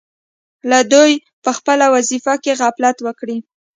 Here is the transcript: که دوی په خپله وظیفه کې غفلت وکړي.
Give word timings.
که 0.69 0.79
دوی 0.93 1.11
په 1.43 1.51
خپله 1.57 1.85
وظیفه 1.95 2.33
کې 2.43 2.57
غفلت 2.61 2.97
وکړي. 3.01 3.37